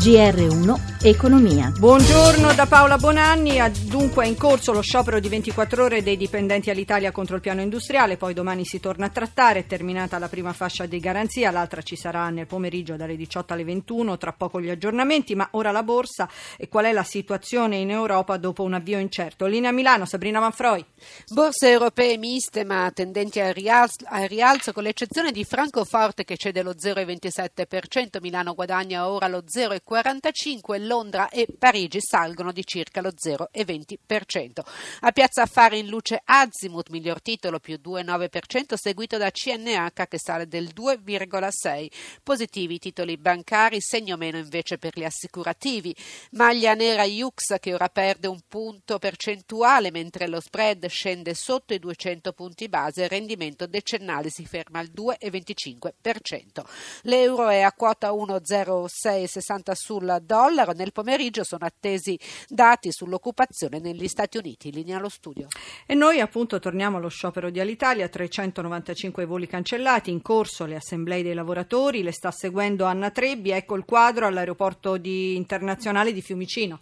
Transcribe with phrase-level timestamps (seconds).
[0.00, 1.72] GR1 Economia.
[1.78, 3.58] Buongiorno da Paola Bonanni.
[3.86, 7.62] Dunque è in corso lo sciopero di 24 ore dei dipendenti all'Italia contro il piano
[7.62, 8.18] industriale.
[8.18, 9.60] Poi domani si torna a trattare.
[9.60, 13.64] È terminata la prima fascia di garanzia, l'altra ci sarà nel pomeriggio dalle 18 alle
[13.64, 14.18] 21.
[14.18, 15.34] Tra poco gli aggiornamenti.
[15.34, 19.46] Ma ora la borsa e qual è la situazione in Europa dopo un avvio incerto.
[19.46, 20.84] Linea Milano, Sabrina Manfroi.
[21.32, 26.62] Borse europee miste ma tendenti al rialzo, al rialzo con l'eccezione di Francoforte che cede
[26.62, 28.20] lo 0,27%.
[28.20, 30.88] Milano guadagna ora lo 0,40%.
[30.89, 34.60] 0,45, Londra e Parigi salgono di circa lo 0,20%.
[35.02, 40.48] A Piazza Affari in luce Azimut, miglior titolo più 2,9%, seguito da CNH che sale
[40.48, 41.88] del 2,6%.
[42.24, 45.94] Positivi i titoli bancari, segno meno invece per gli assicurativi.
[46.32, 51.78] Maglia nera Jux che ora perde un punto percentuale mentre lo spread scende sotto i
[51.78, 56.64] 200 punti base, il rendimento decennale si ferma al 2,25%.
[57.02, 60.78] L'euro è a quota 1,0660 sul dollaro.
[60.80, 64.72] Nel pomeriggio sono attesi dati sull'occupazione negli Stati Uniti.
[64.72, 65.48] Linea allo studio.
[65.84, 71.22] E noi appunto torniamo allo sciopero di Alitalia, 395 voli cancellati, in corso le assemblee
[71.22, 76.80] dei lavoratori, le sta seguendo Anna Trebbi, ecco il quadro all'aeroporto di, internazionale di Fiumicino.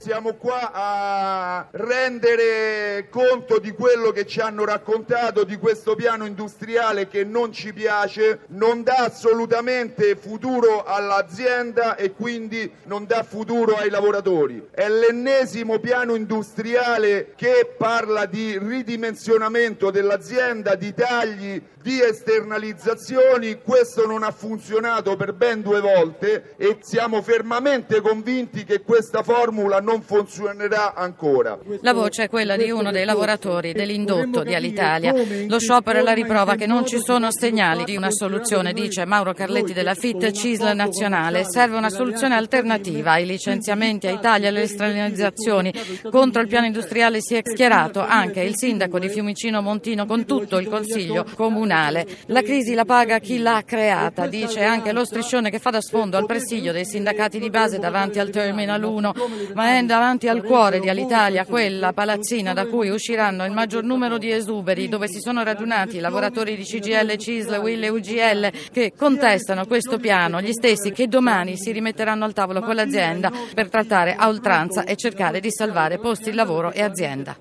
[0.00, 7.06] Siamo qua a rendere conto di quello che ci hanno raccontato di questo piano industriale
[7.06, 13.90] che non ci piace, non dà assolutamente futuro all'azienda e quindi non dà futuro ai
[13.90, 14.68] lavoratori.
[14.70, 23.60] È l'ennesimo piano industriale che parla di ridimensionamento dell'azienda, di tagli, di esternalizzazioni.
[23.62, 29.80] Questo non ha funzionato per ben due volte e siamo fermamente convinti che questa formula
[29.80, 31.58] non funzionerà ancora.
[31.80, 35.14] La voce è quella di uno dei lavoratori dell'indotto di Alitalia.
[35.48, 39.32] Lo sciopero è la riprova che non ci sono segnali di una soluzione, dice Mauro
[39.32, 41.44] Carletti della FIT CISL nazionale.
[41.44, 45.72] Serve una soluzione alternativa ai licenziamenti, ai tagli, alle esternalizzazioni.
[46.10, 50.58] Contro il piano industriale si è schierato anche il sindaco di Fiumicino Montino con tutto
[50.58, 52.06] il consiglio comunale.
[52.26, 56.16] La crisi la paga chi l'ha creata, dice anche lo striscione che fa da sfondo
[56.16, 59.14] al presidio dei sindacati di base davanti al Terminal 1,
[59.54, 64.18] ma è davanti al cuore di Alitalia quella palazzina da cui usciranno il maggior numero
[64.18, 68.92] di esuberi, dove si sono radunati i lavoratori di CGL, CISL, WIL e UGL che
[68.96, 74.14] contestano questo piano, gli stessi che domani si rimetteranno al tavolo con l'azienda per trattare
[74.14, 77.36] a oltranza e cercare di salvare posti di lavoro e azienda.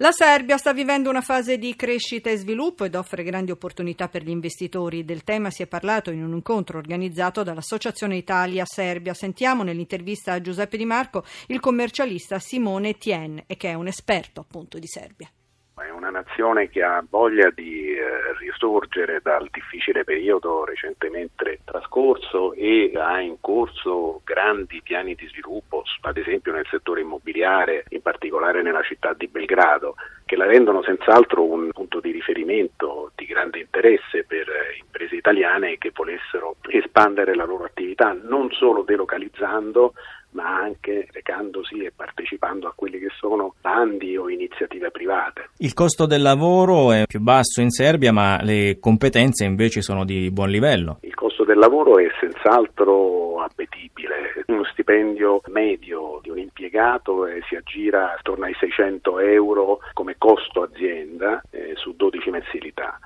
[0.00, 4.22] La Serbia sta vivendo una fase di crescita e sviluppo ed offre grandi opportunità per
[4.22, 5.04] gli investitori.
[5.04, 9.12] Del tema si è parlato in un incontro organizzato dall'Associazione Italia-Serbia.
[9.12, 14.78] Sentiamo nell'intervista a Giuseppe Di Marco il commercialista Simone Tien, che è un esperto appunto
[14.78, 15.28] di Serbia.
[15.80, 22.92] È una nazione che ha voglia di eh, risorgere dal difficile periodo recentemente trascorso e
[22.96, 28.82] ha in corso grandi piani di sviluppo, ad esempio nel settore immobiliare, in particolare nella
[28.82, 29.94] città di Belgrado,
[30.24, 34.46] che la rendono senz'altro un punto di riferimento di grande interesse per
[34.78, 39.94] imprese italiane che volessero espandere la loro attività non solo delocalizzando
[40.38, 45.50] ma anche recandosi e partecipando a quelli che sono bandi o iniziative private.
[45.56, 50.30] Il costo del lavoro è più basso in Serbia, ma le competenze invece sono di
[50.30, 50.98] buon livello.
[51.00, 54.44] Il costo del lavoro è senz'altro appetibile.
[54.46, 60.62] Uno stipendio medio di un impiegato eh, si aggira attorno ai 600 euro come costo
[60.62, 62.98] azienda eh, su 12 mensilità.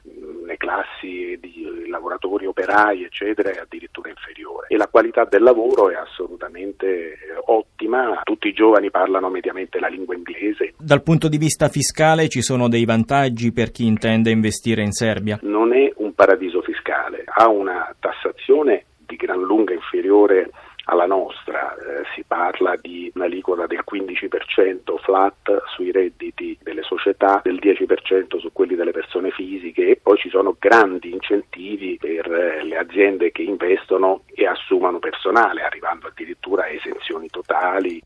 [0.45, 4.52] Le classi di lavoratori operai, eccetera, è addirittura inferiore.
[4.73, 8.23] E la qualità del lavoro è assolutamente ottima.
[8.23, 10.73] Tutti i giovani parlano mediamente la lingua inglese.
[10.79, 15.39] Dal punto di vista fiscale ci sono dei vantaggi per chi intende investire in Serbia?
[15.43, 20.49] Non è un paradiso fiscale, ha una tassazione di gran lunga inferiore
[20.85, 26.57] alla nostra, eh, si parla di un'aliquota del 15% flat sui redditi
[27.03, 32.31] società, del 10% su quelli delle persone fisiche e poi ci sono grandi incentivi per
[32.31, 38.01] eh, le aziende che investono e assumono personale, arrivando addirittura a esenzioni totali.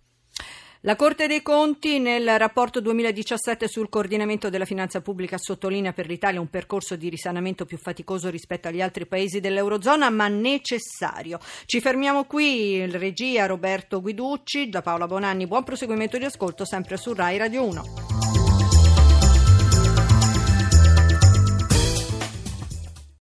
[0.81, 6.41] La Corte dei Conti nel rapporto 2017 sul coordinamento della finanza pubblica sottolinea per l'Italia
[6.41, 11.41] un percorso di risanamento più faticoso rispetto agli altri paesi dell'Eurozona, ma necessario.
[11.65, 17.13] Ci fermiamo qui, regia Roberto Guiducci, da Paola Bonanni, buon proseguimento di ascolto sempre su
[17.15, 18.16] Rai Radio 1.